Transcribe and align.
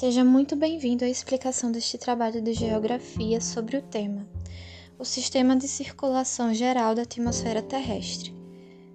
Seja 0.00 0.24
muito 0.24 0.56
bem-vindo 0.56 1.04
à 1.04 1.08
explicação 1.10 1.70
deste 1.70 1.98
trabalho 1.98 2.40
de 2.40 2.54
geografia 2.54 3.38
sobre 3.38 3.76
o 3.76 3.82
tema 3.82 4.26
O 4.98 5.04
Sistema 5.04 5.54
de 5.54 5.68
Circulação 5.68 6.54
Geral 6.54 6.94
da 6.94 7.02
Atmosfera 7.02 7.60
Terrestre, 7.60 8.34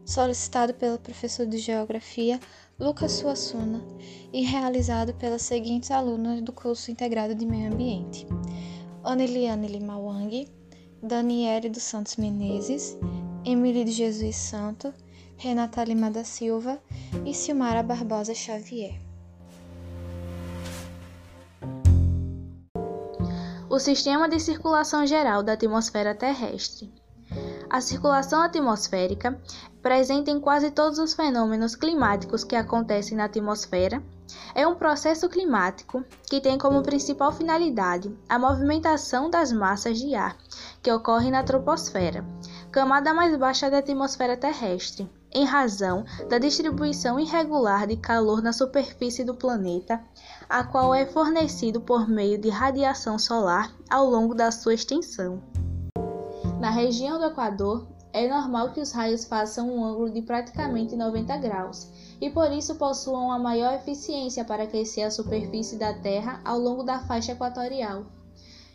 solicitado 0.04 0.74
pelo 0.74 0.98
professor 0.98 1.46
de 1.46 1.60
Geografia 1.60 2.40
Lucas 2.80 3.12
Suassuna 3.12 3.86
e 4.34 4.42
realizado 4.42 5.14
pelas 5.14 5.44
seguintes 5.44 5.92
alunas 5.92 6.42
do 6.42 6.52
curso 6.52 6.90
integrado 6.90 7.36
de 7.36 7.46
Meio 7.46 7.72
Ambiente: 7.72 8.26
Aneliane 9.04 9.68
Lima 9.68 10.00
Wang, 10.00 10.52
Daniele 11.04 11.70
dos 11.70 11.84
Santos 11.84 12.16
Menezes, 12.16 12.98
Emily 13.46 13.84
de 13.86 13.92
Jesus 13.92 14.36
Santo, 14.36 14.92
Renata 15.38 15.84
Lima 15.84 16.10
da 16.10 16.24
Silva 16.24 16.82
e 17.24 17.32
Silmara 17.32 17.84
Barbosa 17.84 18.34
Xavier. 18.34 19.05
O 23.76 23.80
sistema 23.80 24.30
de 24.30 24.40
circulação 24.40 25.06
geral 25.06 25.44
da 25.44 25.52
atmosfera 25.52 26.16
terrestre. 26.16 26.90
A 27.70 27.82
circulação 27.82 28.42
atmosférica, 28.42 29.38
presente 29.82 30.32
em 30.32 30.40
quase 30.40 30.72
todos 30.72 30.98
os 30.98 31.14
fenômenos 31.14 31.76
climáticos 31.76 32.46
que 32.46 32.56
acontecem 32.56 33.18
na 33.18 33.26
atmosfera, 33.26 34.02
é 34.56 34.66
um 34.66 34.76
processo 34.76 35.28
climático 35.28 36.06
que 36.30 36.40
tem 36.40 36.58
como 36.58 36.84
principal 36.84 37.34
finalidade 37.34 38.18
a 38.30 38.40
movimentação 38.40 39.30
das 39.30 39.52
massas 39.52 40.00
de 40.00 40.16
ar 40.16 40.38
que 40.82 40.90
ocorre 40.90 41.30
na 41.30 41.44
troposfera, 41.44 42.26
camada 42.72 43.14
mais 43.14 43.36
baixa 43.36 43.70
da 43.70 43.80
atmosfera 43.80 44.38
terrestre, 44.38 45.06
em 45.36 45.44
razão 45.44 46.06
da 46.30 46.38
distribuição 46.38 47.20
irregular 47.20 47.86
de 47.86 47.98
calor 47.98 48.42
na 48.42 48.54
superfície 48.54 49.26
do 49.26 49.36
planeta, 49.36 50.02
a 50.48 50.64
qual 50.64 50.96
é 50.96 51.06
fornecido 51.06 51.82
por 51.82 52.08
meio 52.08 52.38
de 52.38 52.50
radiação 52.50 53.20
solar 53.20 53.76
ao 53.90 54.10
longo 54.10 54.34
da 54.34 54.50
sua 54.50 54.74
extensão. 54.74 55.44
Na 56.58 56.70
região 56.70 57.20
do 57.20 57.26
Equador, 57.26 57.86
é 58.14 58.30
normal 58.30 58.72
que 58.72 58.80
os 58.80 58.94
raios 58.94 59.26
façam 59.26 59.70
um 59.70 59.84
ângulo 59.84 60.10
de 60.10 60.22
praticamente 60.22 60.96
90 60.96 61.36
graus 61.36 61.92
e 62.22 62.30
por 62.30 62.50
isso 62.50 62.76
possuam 62.76 63.30
a 63.30 63.38
maior 63.38 63.74
eficiência 63.74 64.46
para 64.46 64.64
aquecer 64.64 65.06
a 65.06 65.12
superfície 65.12 65.76
da 65.76 65.94
Terra 65.94 66.40
ao 66.46 66.58
longo 66.58 66.82
da 66.82 67.00
faixa 67.00 67.34
equatorial. 67.34 68.06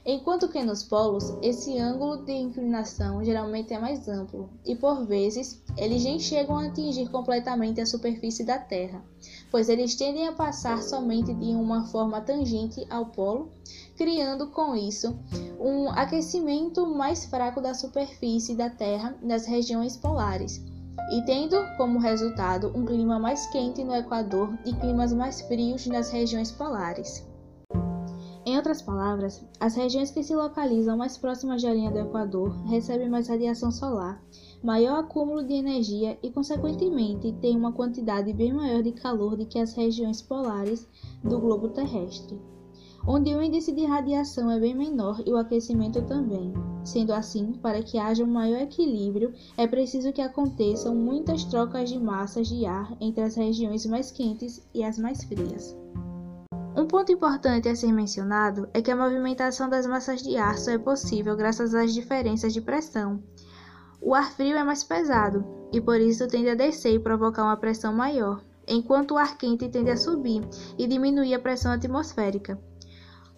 Enquanto 0.05 0.49
que 0.49 0.63
nos 0.63 0.83
polos, 0.83 1.35
esse 1.43 1.79
ângulo 1.79 2.25
de 2.25 2.33
inclinação 2.33 3.23
geralmente 3.23 3.75
é 3.75 3.79
mais 3.79 4.09
amplo 4.09 4.49
e, 4.65 4.75
por 4.75 5.05
vezes, 5.05 5.63
eles 5.77 6.05
nem 6.05 6.19
chegam 6.19 6.57
a 6.57 6.67
atingir 6.67 7.11
completamente 7.11 7.83
a 7.83 7.87
superfície 7.87 8.43
da 8.43 8.59
Terra, 8.59 9.05
pois 9.51 9.69
eles 9.69 9.95
tendem 9.95 10.27
a 10.27 10.33
passar 10.33 10.83
somente 10.83 11.35
de 11.35 11.55
uma 11.55 11.85
forma 11.87 12.23
tangente 12.23 12.87
ao 12.89 13.07
polo, 13.07 13.51
criando 13.95 14.47
com 14.47 14.75
isso 14.75 15.15
um 15.61 15.91
aquecimento 15.91 16.87
mais 16.87 17.27
fraco 17.27 17.61
da 17.61 17.75
superfície 17.75 18.55
da 18.55 18.71
Terra 18.71 19.15
nas 19.21 19.45
regiões 19.45 19.99
polares, 19.99 20.65
e 21.13 21.23
tendo 21.27 21.57
como 21.77 21.99
resultado 21.99 22.73
um 22.75 22.87
clima 22.87 23.19
mais 23.19 23.47
quente 23.49 23.85
no 23.85 23.95
Equador 23.95 24.59
e 24.65 24.73
climas 24.73 25.13
mais 25.13 25.43
frios 25.43 25.87
nas 25.87 26.11
regiões 26.11 26.51
polares. 26.51 27.29
Outras 28.61 28.83
palavras, 28.83 29.43
as 29.59 29.75
regiões 29.75 30.11
que 30.11 30.23
se 30.23 30.37
localizam 30.37 30.95
mais 30.95 31.17
próximas 31.17 31.63
da 31.63 31.73
linha 31.73 31.91
do 31.91 31.99
Equador 31.99 32.51
recebem 32.67 33.09
mais 33.09 33.27
radiação 33.27 33.73
solar, 33.73 34.23
maior 34.63 34.99
acúmulo 34.99 35.43
de 35.43 35.55
energia 35.55 36.19
e, 36.23 36.31
consequentemente, 36.31 37.33
têm 37.41 37.57
uma 37.57 37.73
quantidade 37.73 38.31
bem 38.35 38.53
maior 38.53 38.83
de 38.83 38.93
calor 38.93 39.35
do 39.35 39.47
que 39.47 39.59
as 39.59 39.73
regiões 39.73 40.21
polares 40.21 40.87
do 41.25 41.41
globo 41.41 41.71
terrestre, 41.71 42.39
onde 43.09 43.35
o 43.35 43.43
índice 43.43 43.73
de 43.73 43.87
radiação 43.87 44.51
é 44.51 44.61
bem 44.61 44.75
menor 44.75 45.23
e 45.25 45.33
o 45.33 45.39
aquecimento 45.39 46.03
também. 46.03 46.53
Sendo 46.85 47.15
assim, 47.15 47.55
para 47.63 47.83
que 47.83 47.97
haja 47.97 48.23
um 48.23 48.31
maior 48.31 48.61
equilíbrio, 48.61 49.33
é 49.57 49.67
preciso 49.67 50.13
que 50.13 50.21
aconteçam 50.21 50.95
muitas 50.95 51.45
trocas 51.45 51.89
de 51.89 51.99
massas 51.99 52.47
de 52.47 52.67
ar 52.67 52.95
entre 53.01 53.25
as 53.25 53.37
regiões 53.37 53.87
mais 53.87 54.11
quentes 54.11 54.69
e 54.75 54.85
as 54.85 54.99
mais 54.99 55.25
frias. 55.25 55.75
Ponto 56.91 57.13
importante 57.13 57.69
a 57.69 57.77
ser 57.77 57.93
mencionado 57.93 58.69
é 58.75 58.83
que 58.83 58.91
a 58.91 58.97
movimentação 58.97 59.69
das 59.69 59.87
massas 59.87 60.21
de 60.25 60.37
ar 60.37 60.59
só 60.59 60.73
é 60.73 60.79
possível 60.79 61.37
graças 61.37 61.73
às 61.73 61.95
diferenças 61.95 62.53
de 62.53 62.61
pressão. 62.61 63.23
O 64.01 64.13
ar 64.13 64.33
frio 64.33 64.57
é 64.57 64.65
mais 64.65 64.83
pesado 64.83 65.45
e 65.73 65.81
por 65.81 66.01
isso 66.01 66.27
tende 66.27 66.49
a 66.49 66.57
descer 66.57 66.93
e 66.93 66.99
provocar 66.99 67.45
uma 67.45 67.57
pressão 67.57 67.93
maior, 67.93 68.43
enquanto 68.67 69.13
o 69.13 69.19
ar 69.19 69.39
quente 69.39 69.69
tende 69.69 69.89
a 69.89 69.97
subir 69.97 70.43
e 70.77 70.89
diminuir 70.89 71.33
a 71.33 71.39
pressão 71.39 71.71
atmosférica. 71.71 72.61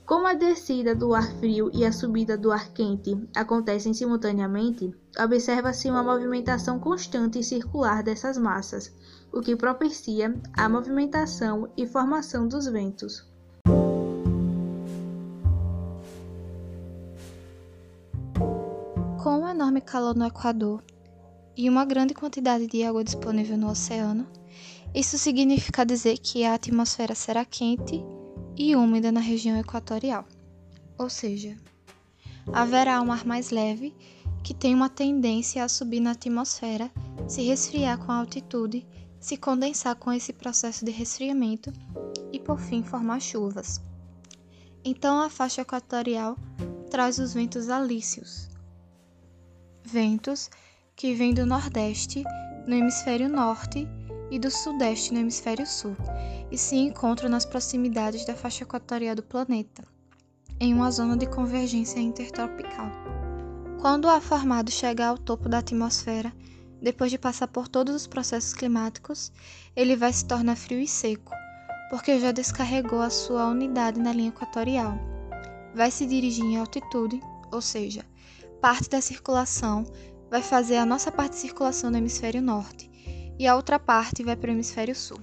Como 0.06 0.26
a 0.26 0.32
descida 0.32 0.94
do 0.94 1.14
ar 1.14 1.30
frio 1.34 1.70
e 1.74 1.84
a 1.84 1.92
subida 1.92 2.38
do 2.38 2.50
ar 2.50 2.72
quente 2.72 3.22
acontecem 3.36 3.92
simultaneamente, 3.92 4.96
observa-se 5.22 5.90
uma 5.90 6.02
movimentação 6.02 6.80
constante 6.80 7.40
e 7.40 7.44
circular 7.44 8.02
dessas 8.02 8.38
massas, 8.38 8.90
o 9.30 9.42
que 9.42 9.54
propicia 9.54 10.34
a 10.56 10.70
movimentação 10.70 11.70
e 11.76 11.86
formação 11.86 12.48
dos 12.48 12.66
ventos. 12.66 13.30
Enorme 19.72 19.80
calor 19.80 20.14
no 20.14 20.26
Equador 20.26 20.84
e 21.56 21.66
uma 21.68 21.86
grande 21.86 22.12
quantidade 22.12 22.66
de 22.66 22.84
água 22.84 23.02
disponível 23.02 23.56
no 23.56 23.70
oceano, 23.70 24.26
isso 24.94 25.16
significa 25.16 25.86
dizer 25.86 26.18
que 26.18 26.44
a 26.44 26.52
atmosfera 26.52 27.14
será 27.14 27.42
quente 27.42 28.04
e 28.54 28.76
úmida 28.76 29.10
na 29.10 29.20
região 29.20 29.58
equatorial. 29.58 30.26
Ou 30.98 31.08
seja, 31.08 31.56
haverá 32.52 33.00
um 33.00 33.10
ar 33.10 33.24
mais 33.24 33.50
leve 33.50 33.96
que 34.44 34.52
tem 34.52 34.74
uma 34.74 34.90
tendência 34.90 35.64
a 35.64 35.68
subir 35.68 36.00
na 36.00 36.10
atmosfera, 36.10 36.90
se 37.26 37.40
resfriar 37.40 37.96
com 37.96 38.12
a 38.12 38.16
altitude 38.16 38.86
se 39.18 39.36
condensar 39.38 39.94
com 39.94 40.12
esse 40.12 40.32
processo 40.32 40.84
de 40.84 40.90
resfriamento 40.90 41.72
e, 42.30 42.40
por 42.40 42.58
fim, 42.58 42.82
formar 42.82 43.20
chuvas. 43.20 43.80
Então, 44.84 45.20
a 45.20 45.30
faixa 45.30 45.62
equatorial 45.62 46.36
traz 46.90 47.18
os 47.18 47.32
ventos 47.32 47.68
alícios, 47.70 48.51
ventos 49.84 50.50
que 50.94 51.14
vêm 51.14 51.34
do 51.34 51.44
Nordeste 51.44 52.24
no 52.66 52.74
hemisfério 52.74 53.28
Norte 53.28 53.88
e 54.30 54.38
do 54.38 54.50
Sudeste 54.50 55.12
no 55.12 55.20
hemisfério 55.20 55.66
Sul 55.66 55.96
e 56.50 56.56
se 56.56 56.76
encontram 56.76 57.28
nas 57.28 57.44
proximidades 57.44 58.24
da 58.24 58.34
faixa 58.34 58.64
equatorial 58.64 59.14
do 59.14 59.22
planeta, 59.22 59.84
em 60.60 60.72
uma 60.72 60.90
zona 60.90 61.16
de 61.16 61.26
convergência 61.26 62.00
intertropical. 62.00 62.90
Quando 63.80 64.04
o 64.04 64.08
ar 64.08 64.20
formado 64.20 64.70
chega 64.70 65.06
ao 65.06 65.18
topo 65.18 65.48
da 65.48 65.58
atmosfera, 65.58 66.32
depois 66.80 67.10
de 67.10 67.18
passar 67.18 67.48
por 67.48 67.68
todos 67.68 67.94
os 67.94 68.06
processos 68.06 68.52
climáticos, 68.52 69.32
ele 69.74 69.96
vai 69.96 70.12
se 70.12 70.24
tornar 70.24 70.56
frio 70.56 70.80
e 70.80 70.86
seco, 70.86 71.32
porque 71.90 72.18
já 72.18 72.32
descarregou 72.32 73.00
a 73.00 73.10
sua 73.10 73.46
unidade 73.48 74.00
na 74.00 74.12
linha 74.12 74.28
equatorial. 74.28 74.98
Vai 75.74 75.90
se 75.90 76.06
dirigir 76.06 76.44
em 76.44 76.56
altitude, 76.56 77.20
ou 77.50 77.60
seja, 77.60 78.04
parte 78.62 78.88
da 78.88 79.00
circulação 79.00 79.84
vai 80.30 80.40
fazer 80.40 80.76
a 80.76 80.86
nossa 80.86 81.10
parte 81.10 81.32
de 81.32 81.40
circulação 81.40 81.90
no 81.90 81.98
hemisfério 81.98 82.40
norte 82.40 82.88
e 83.36 83.44
a 83.44 83.56
outra 83.56 83.76
parte 83.76 84.22
vai 84.22 84.36
para 84.36 84.50
o 84.50 84.52
hemisfério 84.52 84.94
sul. 84.94 85.18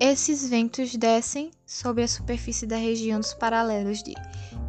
Esses 0.00 0.48
ventos 0.48 0.96
descem 0.96 1.50
sobre 1.66 2.02
a 2.02 2.08
superfície 2.08 2.66
da 2.66 2.76
região 2.76 3.20
dos 3.20 3.34
paralelos 3.34 4.02
de 4.02 4.14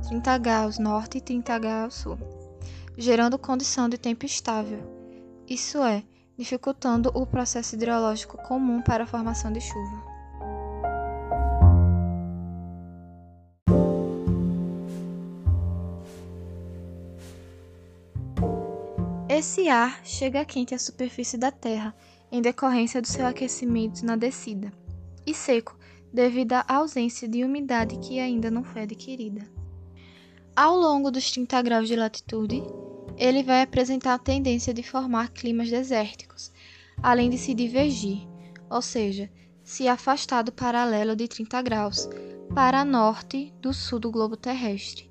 30 0.09 0.37
graus 0.39 0.77
norte 0.77 1.17
e 1.17 1.21
30 1.21 1.57
graus 1.57 1.95
sul, 1.95 2.17
gerando 2.97 3.39
condição 3.39 3.87
de 3.87 3.97
tempo 3.97 4.25
estável, 4.25 4.79
isso 5.47 5.81
é, 5.81 6.03
dificultando 6.37 7.09
o 7.16 7.25
processo 7.25 7.75
hidrológico 7.75 8.37
comum 8.37 8.81
para 8.81 9.05
a 9.05 9.07
formação 9.07 9.53
de 9.53 9.61
chuva. 9.61 10.15
Esse 19.45 19.69
ar 19.69 20.01
chega 20.03 20.43
quente 20.43 20.73
à 20.73 20.79
superfície 20.79 21.37
da 21.37 21.51
Terra 21.51 21.95
em 22.31 22.41
decorrência 22.41 22.99
do 22.99 23.07
seu 23.07 23.27
aquecimento 23.27 24.03
na 24.03 24.15
descida, 24.15 24.73
e 25.23 25.35
seco 25.35 25.77
devido 26.11 26.53
à 26.53 26.65
ausência 26.67 27.27
de 27.27 27.43
umidade 27.43 27.95
que 27.99 28.19
ainda 28.19 28.49
não 28.49 28.63
foi 28.63 28.81
adquirida. 28.81 29.47
Ao 30.55 30.75
longo 30.75 31.11
dos 31.11 31.29
30 31.29 31.61
graus 31.61 31.87
de 31.87 31.95
latitude, 31.95 32.63
ele 33.15 33.43
vai 33.43 33.61
apresentar 33.61 34.15
a 34.15 34.19
tendência 34.19 34.73
de 34.73 34.81
formar 34.81 35.29
climas 35.29 35.69
desérticos, 35.69 36.51
além 37.03 37.29
de 37.29 37.37
se 37.37 37.53
divergir, 37.53 38.27
ou 38.67 38.81
seja, 38.81 39.29
se 39.63 39.87
afastar 39.87 40.41
do 40.41 40.51
paralelo 40.51 41.15
de 41.15 41.27
30 41.27 41.61
graus 41.61 42.09
para 42.51 42.83
norte 42.83 43.53
do 43.61 43.71
sul 43.75 43.99
do 43.99 44.09
globo 44.09 44.35
terrestre, 44.35 45.07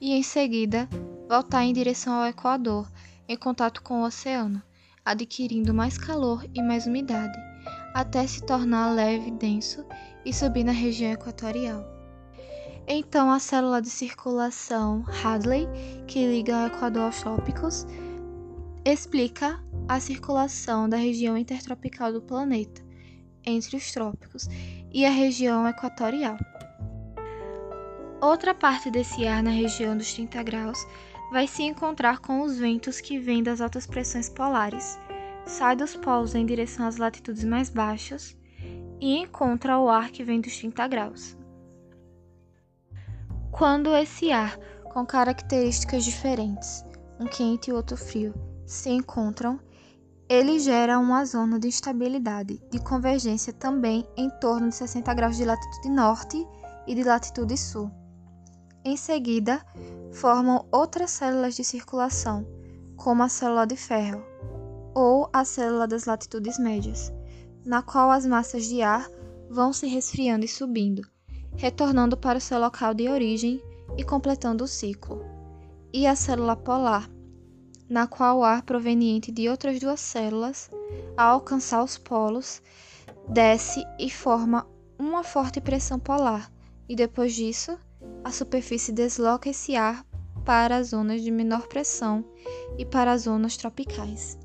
e 0.00 0.14
em 0.14 0.22
seguida 0.22 0.88
voltar 1.28 1.62
em 1.64 1.74
direção 1.74 2.14
ao 2.14 2.26
Equador, 2.26 2.90
em 3.28 3.36
contato 3.36 3.82
com 3.82 4.02
o 4.02 4.04
oceano, 4.04 4.62
adquirindo 5.04 5.72
mais 5.72 5.96
calor 5.98 6.44
e 6.54 6.62
mais 6.62 6.86
umidade, 6.86 7.38
até 7.94 8.26
se 8.26 8.44
tornar 8.44 8.92
leve 8.92 9.28
e 9.28 9.32
denso 9.32 9.84
e 10.24 10.32
subir 10.32 10.64
na 10.64 10.72
região 10.72 11.12
equatorial. 11.12 11.84
Então, 12.88 13.30
a 13.30 13.38
célula 13.40 13.82
de 13.82 13.90
circulação 13.90 15.04
Hadley, 15.22 15.66
que 16.06 16.24
liga 16.24 16.64
o 16.64 16.66
Equador 16.66 17.02
aos 17.02 17.20
trópicos, 17.20 17.86
explica 18.84 19.60
a 19.88 19.98
circulação 19.98 20.88
da 20.88 20.96
região 20.96 21.36
intertropical 21.36 22.12
do 22.12 22.22
planeta, 22.22 22.82
entre 23.44 23.76
os 23.76 23.90
trópicos, 23.90 24.48
e 24.92 25.04
a 25.04 25.10
região 25.10 25.68
equatorial. 25.68 26.36
Outra 28.20 28.54
parte 28.54 28.90
desse 28.90 29.26
ar 29.26 29.42
na 29.42 29.50
região 29.50 29.96
dos 29.96 30.12
30 30.14 30.42
graus 30.42 30.86
vai 31.30 31.46
se 31.46 31.62
encontrar 31.62 32.20
com 32.20 32.42
os 32.42 32.58
ventos 32.58 33.00
que 33.00 33.18
vêm 33.18 33.42
das 33.42 33.60
altas 33.60 33.86
pressões 33.86 34.28
polares, 34.28 34.98
sai 35.44 35.76
dos 35.76 35.96
polos 35.96 36.34
em 36.34 36.46
direção 36.46 36.86
às 36.86 36.96
latitudes 36.96 37.44
mais 37.44 37.70
baixas 37.70 38.36
e 39.00 39.16
encontra 39.16 39.78
o 39.78 39.88
ar 39.88 40.10
que 40.10 40.24
vem 40.24 40.40
dos 40.40 40.56
30 40.56 40.88
graus. 40.88 41.36
Quando 43.50 43.94
esse 43.94 44.30
ar, 44.32 44.58
com 44.92 45.04
características 45.06 46.04
diferentes, 46.04 46.84
um 47.18 47.26
quente 47.26 47.70
e 47.70 47.72
outro 47.72 47.96
frio, 47.96 48.34
se 48.66 48.90
encontram, 48.90 49.58
ele 50.28 50.58
gera 50.58 50.98
uma 50.98 51.24
zona 51.24 51.58
de 51.58 51.68
instabilidade, 51.68 52.60
de 52.70 52.80
convergência 52.80 53.52
também 53.52 54.06
em 54.16 54.28
torno 54.40 54.68
de 54.68 54.74
60 54.74 55.14
graus 55.14 55.36
de 55.36 55.44
latitude 55.44 55.88
norte 55.88 56.46
e 56.86 56.94
de 56.94 57.04
latitude 57.04 57.56
sul. 57.56 57.90
Em 58.88 58.96
seguida, 58.96 59.66
formam 60.12 60.64
outras 60.70 61.10
células 61.10 61.56
de 61.56 61.64
circulação, 61.64 62.46
como 62.94 63.20
a 63.24 63.28
célula 63.28 63.66
de 63.66 63.74
ferro, 63.76 64.22
ou 64.94 65.28
a 65.32 65.44
célula 65.44 65.88
das 65.88 66.04
latitudes 66.04 66.56
médias, 66.56 67.12
na 67.64 67.82
qual 67.82 68.12
as 68.12 68.24
massas 68.24 68.66
de 68.66 68.82
ar 68.82 69.10
vão 69.50 69.72
se 69.72 69.88
resfriando 69.88 70.44
e 70.44 70.48
subindo, 70.48 71.02
retornando 71.56 72.16
para 72.16 72.38
o 72.38 72.40
seu 72.40 72.60
local 72.60 72.94
de 72.94 73.08
origem 73.08 73.60
e 73.98 74.04
completando 74.04 74.62
o 74.62 74.68
ciclo, 74.68 75.20
e 75.92 76.06
a 76.06 76.14
célula 76.14 76.54
polar, 76.54 77.10
na 77.88 78.06
qual 78.06 78.38
o 78.38 78.44
ar 78.44 78.62
proveniente 78.62 79.32
de 79.32 79.48
outras 79.48 79.80
duas 79.80 79.98
células, 79.98 80.70
ao 81.16 81.32
alcançar 81.32 81.82
os 81.82 81.98
polos, 81.98 82.62
desce 83.28 83.82
e 83.98 84.08
forma 84.08 84.64
uma 84.96 85.24
forte 85.24 85.60
pressão 85.60 85.98
polar, 85.98 86.52
e 86.88 86.94
depois 86.94 87.34
disso 87.34 87.76
a 88.24 88.30
superfície 88.30 88.92
desloca 88.92 89.48
esse 89.48 89.76
ar 89.76 90.04
para 90.44 90.76
as 90.76 90.88
zonas 90.88 91.22
de 91.22 91.30
menor 91.30 91.66
pressão 91.66 92.24
e 92.78 92.84
para 92.84 93.12
as 93.12 93.22
zonas 93.22 93.56
tropicais. 93.56 94.38